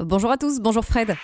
Bonjour 0.00 0.30
à 0.30 0.36
tous, 0.36 0.60
bonjour 0.60 0.84
Fred. 0.84 1.16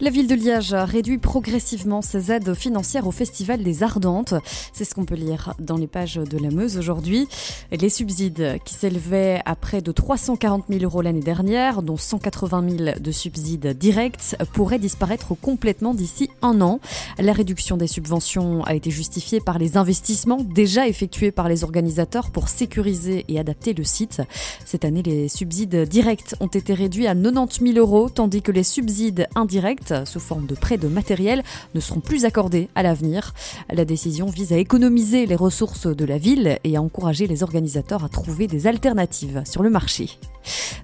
La 0.00 0.10
ville 0.10 0.28
de 0.28 0.36
Liège 0.36 0.74
réduit 0.74 1.18
progressivement 1.18 2.02
ses 2.02 2.30
aides 2.30 2.54
financières 2.54 3.08
au 3.08 3.10
Festival 3.10 3.64
des 3.64 3.82
Ardentes. 3.82 4.34
C'est 4.72 4.84
ce 4.84 4.94
qu'on 4.94 5.04
peut 5.04 5.16
lire 5.16 5.54
dans 5.58 5.76
les 5.76 5.88
pages 5.88 6.14
de 6.14 6.38
la 6.38 6.50
Meuse 6.50 6.78
aujourd'hui. 6.78 7.26
Les 7.72 7.88
subsides 7.88 8.58
qui 8.64 8.74
s'élevaient 8.74 9.42
à 9.44 9.56
près 9.56 9.82
de 9.82 9.90
340 9.90 10.66
000 10.68 10.84
euros 10.84 11.02
l'année 11.02 11.18
dernière, 11.18 11.82
dont 11.82 11.96
180 11.96 12.64
000 12.78 13.00
de 13.00 13.10
subsides 13.10 13.76
directs, 13.76 14.36
pourraient 14.52 14.78
disparaître 14.78 15.34
complètement 15.34 15.94
d'ici 15.94 16.30
un 16.42 16.60
an. 16.60 16.78
La 17.18 17.32
réduction 17.32 17.76
des 17.76 17.88
subventions 17.88 18.62
a 18.66 18.76
été 18.76 18.92
justifiée 18.92 19.40
par 19.40 19.58
les 19.58 19.76
investissements 19.76 20.44
déjà 20.54 20.86
effectués 20.86 21.32
par 21.32 21.48
les 21.48 21.64
organisateurs 21.64 22.30
pour 22.30 22.48
sécuriser 22.48 23.24
et 23.26 23.40
adapter 23.40 23.74
le 23.74 23.82
site. 23.82 24.22
Cette 24.64 24.84
année, 24.84 25.02
les 25.02 25.26
subsides 25.26 25.88
directs 25.88 26.36
ont 26.38 26.46
été 26.46 26.72
réduits 26.72 27.08
à 27.08 27.16
90 27.16 27.72
000 27.72 27.78
euros, 27.78 28.08
tandis 28.08 28.42
que 28.42 28.52
les 28.52 28.62
subsides 28.62 29.26
indirects 29.34 29.87
sous 30.04 30.20
forme 30.20 30.46
de 30.46 30.54
prêts 30.54 30.78
de 30.78 30.88
matériel 30.88 31.42
ne 31.74 31.80
seront 31.80 32.00
plus 32.00 32.24
accordés 32.24 32.68
à 32.74 32.82
l'avenir. 32.82 33.34
La 33.72 33.84
décision 33.84 34.26
vise 34.26 34.52
à 34.52 34.58
économiser 34.58 35.26
les 35.26 35.36
ressources 35.36 35.86
de 35.86 36.04
la 36.04 36.18
ville 36.18 36.58
et 36.64 36.76
à 36.76 36.82
encourager 36.82 37.26
les 37.26 37.42
organisateurs 37.42 38.04
à 38.04 38.08
trouver 38.08 38.46
des 38.46 38.66
alternatives 38.66 39.42
sur 39.44 39.62
le 39.62 39.70
marché. 39.70 40.10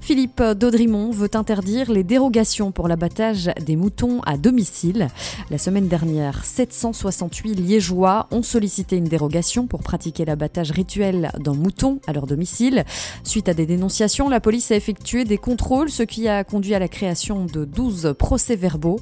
Philippe 0.00 0.42
Daudrimont 0.42 1.10
veut 1.10 1.30
interdire 1.34 1.90
les 1.90 2.04
dérogations 2.04 2.72
pour 2.72 2.88
l'abattage 2.88 3.50
des 3.64 3.76
moutons 3.76 4.20
à 4.26 4.36
domicile. 4.36 5.08
La 5.50 5.56
semaine 5.56 5.88
dernière, 5.88 6.44
768 6.44 7.54
Liégeois 7.54 8.26
ont 8.30 8.42
sollicité 8.42 8.96
une 8.96 9.04
dérogation 9.04 9.66
pour 9.66 9.82
pratiquer 9.82 10.24
l'abattage 10.24 10.70
rituel 10.72 11.30
d'un 11.38 11.54
mouton 11.54 12.00
à 12.06 12.12
leur 12.12 12.26
domicile. 12.26 12.84
Suite 13.22 13.48
à 13.48 13.54
des 13.54 13.66
dénonciations, 13.66 14.28
la 14.28 14.40
police 14.40 14.70
a 14.70 14.76
effectué 14.76 15.24
des 15.24 15.38
contrôles, 15.38 15.90
ce 15.90 16.02
qui 16.02 16.28
a 16.28 16.44
conduit 16.44 16.74
à 16.74 16.78
la 16.78 16.88
création 16.88 17.46
de 17.46 17.64
12 17.64 18.14
procès-verbaux. 18.18 18.93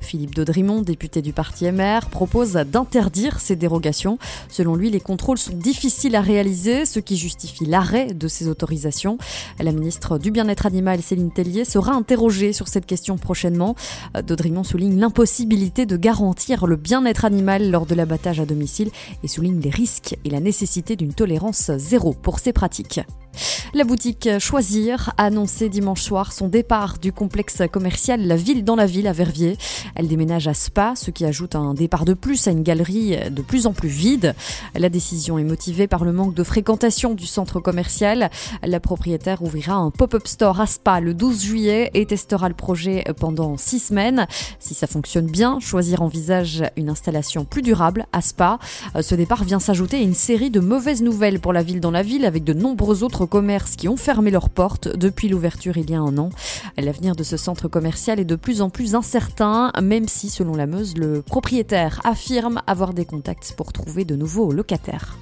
Philippe 0.00 0.34
Daudrimont, 0.34 0.82
député 0.82 1.22
du 1.22 1.32
parti 1.32 1.70
MR, 1.70 2.08
propose 2.10 2.52
d'interdire 2.52 3.40
ces 3.40 3.56
dérogations. 3.56 4.18
Selon 4.48 4.74
lui, 4.74 4.90
les 4.90 5.00
contrôles 5.00 5.38
sont 5.38 5.54
difficiles 5.54 6.16
à 6.16 6.20
réaliser, 6.20 6.86
ce 6.86 7.00
qui 7.00 7.16
justifie 7.16 7.66
l'arrêt 7.66 8.14
de 8.14 8.28
ces 8.28 8.48
autorisations. 8.48 9.18
La 9.58 9.72
ministre 9.72 10.18
du 10.18 10.30
Bien-être 10.30 10.66
animal, 10.66 11.02
Céline 11.02 11.30
Tellier, 11.30 11.64
sera 11.64 11.92
interrogée 11.92 12.52
sur 12.52 12.68
cette 12.68 12.86
question 12.86 13.18
prochainement. 13.18 13.74
Daudrimont 14.22 14.64
souligne 14.64 14.98
l'impossibilité 14.98 15.86
de 15.86 15.96
garantir 15.96 16.66
le 16.66 16.76
bien-être 16.76 17.24
animal 17.24 17.70
lors 17.70 17.86
de 17.86 17.94
l'abattage 17.94 18.40
à 18.40 18.46
domicile 18.46 18.90
et 19.22 19.28
souligne 19.28 19.60
les 19.60 19.70
risques 19.70 20.16
et 20.24 20.30
la 20.30 20.40
nécessité 20.40 20.96
d'une 20.96 21.14
tolérance 21.14 21.70
zéro 21.76 22.12
pour 22.12 22.38
ces 22.38 22.52
pratiques. 22.52 23.00
La 23.72 23.84
boutique 23.84 24.28
Choisir 24.40 25.12
a 25.16 25.26
annoncé 25.26 25.68
dimanche 25.68 26.02
soir 26.02 26.32
son 26.32 26.48
départ 26.48 26.98
du 26.98 27.12
complexe 27.12 27.62
commercial 27.70 28.26
La 28.26 28.34
Ville 28.34 28.64
dans 28.64 28.74
la 28.74 28.86
Ville 28.86 29.06
à 29.06 29.12
Verviers. 29.12 29.56
Elle 29.94 30.08
déménage 30.08 30.48
à 30.48 30.54
Spa, 30.54 30.94
ce 30.96 31.12
qui 31.12 31.24
ajoute 31.24 31.54
un 31.54 31.72
départ 31.74 32.04
de 32.04 32.14
plus 32.14 32.48
à 32.48 32.50
une 32.50 32.64
galerie 32.64 33.16
de 33.30 33.42
plus 33.42 33.68
en 33.68 33.72
plus 33.72 33.88
vide. 33.88 34.34
La 34.74 34.88
décision 34.88 35.38
est 35.38 35.44
motivée 35.44 35.86
par 35.86 36.04
le 36.04 36.12
manque 36.12 36.34
de 36.34 36.42
fréquentation 36.42 37.14
du 37.14 37.26
centre 37.26 37.60
commercial. 37.60 38.30
La 38.64 38.80
propriétaire 38.80 39.40
ouvrira 39.42 39.74
un 39.74 39.90
pop-up 39.90 40.26
store 40.26 40.60
à 40.60 40.66
Spa 40.66 40.98
le 40.98 41.14
12 41.14 41.40
juillet 41.40 41.90
et 41.94 42.06
testera 42.06 42.48
le 42.48 42.54
projet 42.54 43.04
pendant 43.18 43.56
six 43.56 43.78
semaines. 43.78 44.26
Si 44.58 44.74
ça 44.74 44.88
fonctionne 44.88 45.26
bien, 45.26 45.60
Choisir 45.60 46.02
envisage 46.02 46.64
une 46.76 46.90
installation 46.90 47.44
plus 47.44 47.62
durable 47.62 48.06
à 48.12 48.20
Spa. 48.20 48.58
Ce 49.00 49.14
départ 49.14 49.44
vient 49.44 49.60
s'ajouter 49.60 49.98
à 49.98 50.00
une 50.00 50.14
série 50.14 50.50
de 50.50 50.58
mauvaises 50.58 51.02
nouvelles 51.02 51.38
pour 51.38 51.52
la 51.52 51.62
ville 51.62 51.80
dans 51.80 51.92
la 51.92 52.02
ville 52.02 52.24
avec 52.24 52.42
de 52.42 52.52
nombreux 52.52 53.04
autres 53.04 53.19
commerces 53.26 53.76
qui 53.76 53.88
ont 53.88 53.96
fermé 53.96 54.30
leurs 54.30 54.50
portes 54.50 54.88
depuis 54.88 55.28
l'ouverture 55.28 55.76
il 55.76 55.90
y 55.90 55.94
a 55.94 56.00
un 56.00 56.18
an. 56.18 56.30
L'avenir 56.76 57.16
de 57.16 57.22
ce 57.22 57.36
centre 57.36 57.68
commercial 57.68 58.20
est 58.20 58.24
de 58.24 58.36
plus 58.36 58.62
en 58.62 58.70
plus 58.70 58.94
incertain, 58.94 59.72
même 59.82 60.08
si, 60.08 60.28
selon 60.28 60.54
la 60.54 60.66
Meuse, 60.66 60.96
le 60.96 61.22
propriétaire 61.22 62.00
affirme 62.04 62.62
avoir 62.66 62.94
des 62.94 63.04
contacts 63.04 63.54
pour 63.56 63.72
trouver 63.72 64.04
de 64.04 64.16
nouveaux 64.16 64.52
locataires. 64.52 65.16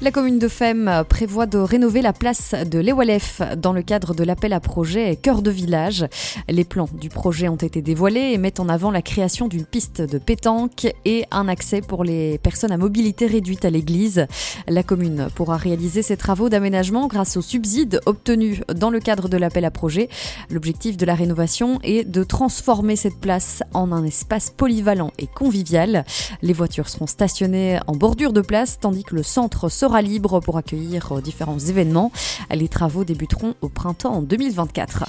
La 0.00 0.12
commune 0.12 0.38
de 0.38 0.46
Fem 0.46 1.02
prévoit 1.08 1.46
de 1.46 1.58
rénover 1.58 2.02
la 2.02 2.12
place 2.12 2.54
de 2.54 2.78
l'Ewalef 2.78 3.42
dans 3.56 3.72
le 3.72 3.82
cadre 3.82 4.14
de 4.14 4.22
l'appel 4.22 4.52
à 4.52 4.60
projet 4.60 5.16
Cœur 5.16 5.42
de 5.42 5.50
village. 5.50 6.06
Les 6.48 6.62
plans 6.62 6.88
du 6.92 7.08
projet 7.08 7.48
ont 7.48 7.56
été 7.56 7.82
dévoilés 7.82 8.30
et 8.32 8.38
mettent 8.38 8.60
en 8.60 8.68
avant 8.68 8.92
la 8.92 9.02
création 9.02 9.48
d'une 9.48 9.64
piste 9.64 10.00
de 10.00 10.18
pétanque 10.18 10.86
et 11.04 11.24
un 11.32 11.48
accès 11.48 11.80
pour 11.80 12.04
les 12.04 12.38
personnes 12.38 12.70
à 12.70 12.76
mobilité 12.76 13.26
réduite 13.26 13.64
à 13.64 13.70
l'église. 13.70 14.28
La 14.68 14.84
commune 14.84 15.26
pourra 15.34 15.56
réaliser 15.56 16.02
ses 16.02 16.16
travaux 16.16 16.48
d'aménagement 16.48 17.08
grâce 17.08 17.36
aux 17.36 17.42
subsides 17.42 18.00
obtenus 18.06 18.60
dans 18.72 18.90
le 18.90 19.00
cadre 19.00 19.28
de 19.28 19.36
l'appel 19.36 19.64
à 19.64 19.72
projet. 19.72 20.08
L'objectif 20.48 20.96
de 20.96 21.06
la 21.06 21.16
rénovation 21.16 21.80
est 21.82 22.08
de 22.08 22.22
transformer 22.22 22.94
cette 22.94 23.18
place 23.18 23.64
en 23.74 23.90
un 23.90 24.04
espace 24.04 24.50
polyvalent 24.50 25.10
et 25.18 25.26
convivial. 25.26 26.04
Les 26.40 26.52
voitures 26.52 26.88
seront 26.88 27.08
stationnées 27.08 27.80
en 27.88 27.96
bordure 27.96 28.32
de 28.32 28.42
place 28.42 28.78
tandis 28.78 29.02
que 29.02 29.16
le 29.16 29.24
centre 29.24 29.68
sera 29.68 29.87
sera 29.88 30.02
libre 30.02 30.40
pour 30.40 30.58
accueillir 30.58 31.12
euh, 31.12 31.20
différents 31.22 31.58
événements. 31.58 32.12
Les 32.50 32.68
travaux 32.68 33.04
débuteront 33.04 33.54
au 33.62 33.70
printemps 33.70 34.20
2024. 34.20 35.04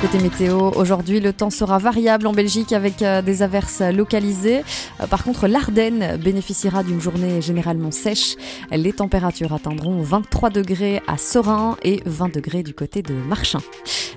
Côté 0.00 0.18
météo, 0.18 0.70
aujourd'hui 0.74 1.20
le 1.20 1.34
temps 1.34 1.50
sera 1.50 1.76
variable 1.78 2.26
en 2.26 2.32
Belgique 2.32 2.72
avec 2.72 3.02
euh, 3.02 3.20
des 3.20 3.42
averses 3.42 3.82
localisées. 3.82 4.62
Euh, 5.00 5.06
par 5.06 5.22
contre, 5.22 5.48
l'Ardenne 5.48 6.16
bénéficiera 6.16 6.82
d'une 6.82 7.00
journée 7.00 7.42
généralement 7.42 7.90
sèche. 7.90 8.36
Les 8.70 8.94
températures 8.94 9.52
atteindront 9.52 10.00
23 10.00 10.48
degrés 10.48 11.02
à 11.08 11.18
Sorin 11.18 11.76
et 11.82 12.00
20 12.06 12.32
degrés 12.32 12.62
du 12.62 12.72
côté 12.72 13.02
de 13.02 13.12
Marchin. 13.12 13.60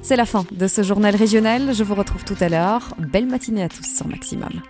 C'est 0.02 0.16
la 0.16 0.26
fin 0.26 0.46
de 0.52 0.68
ce 0.68 0.82
journal 0.82 1.14
régional. 1.14 1.74
Je 1.74 1.84
vous 1.84 1.96
retrouve 1.96 2.24
tout 2.24 2.38
à 2.40 2.48
l'heure. 2.48 2.96
Belle 3.00 3.28
matinée 3.28 3.64
à 3.64 3.68
tous 3.70 3.84
sur 3.84 4.08
Maximum. 4.08 4.54